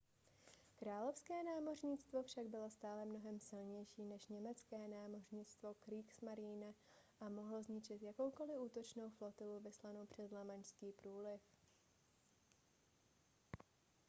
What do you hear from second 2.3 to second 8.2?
bylo stále mnohem silnější než německé námořnictvo kriegsmarine a mohlo zničit